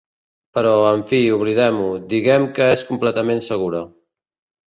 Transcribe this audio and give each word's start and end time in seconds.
Però, 0.57 0.69
en 0.91 1.03
fi, 1.09 1.17
oblidem-ho, 1.35 1.85
diguem 2.15 2.49
que 2.57 2.71
és 2.79 2.85
completament 2.89 3.45
segura. 3.51 3.83